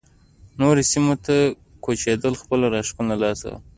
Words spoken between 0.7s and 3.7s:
سیمو ته کوچېدو خپل راښکون له لاسه ورکړ